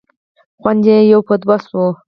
خوند 0.61 0.83
یې 0.87 0.97
یو 1.11 1.21
په 1.27 1.35
دوه 1.41 1.57
شو. 1.67 1.85